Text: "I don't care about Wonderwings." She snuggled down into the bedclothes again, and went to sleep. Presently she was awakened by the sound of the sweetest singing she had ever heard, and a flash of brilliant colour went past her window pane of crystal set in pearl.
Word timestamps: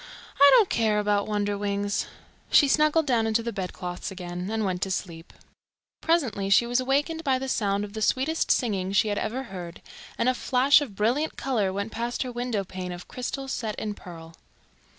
"I 0.39 0.49
don't 0.55 0.67
care 0.67 0.97
about 0.97 1.27
Wonderwings." 1.27 2.07
She 2.49 2.67
snuggled 2.67 3.05
down 3.05 3.27
into 3.27 3.43
the 3.43 3.53
bedclothes 3.53 4.09
again, 4.09 4.49
and 4.49 4.65
went 4.65 4.81
to 4.81 4.89
sleep. 4.89 5.31
Presently 6.01 6.49
she 6.49 6.65
was 6.65 6.79
awakened 6.79 7.23
by 7.23 7.37
the 7.37 7.47
sound 7.47 7.83
of 7.83 7.93
the 7.93 8.01
sweetest 8.01 8.49
singing 8.49 8.93
she 8.93 9.09
had 9.09 9.19
ever 9.19 9.43
heard, 9.43 9.79
and 10.17 10.27
a 10.27 10.33
flash 10.33 10.81
of 10.81 10.95
brilliant 10.95 11.37
colour 11.37 11.71
went 11.71 11.91
past 11.91 12.23
her 12.23 12.31
window 12.31 12.63
pane 12.63 12.91
of 12.91 13.07
crystal 13.07 13.47
set 13.47 13.75
in 13.75 13.93
pearl. 13.93 14.33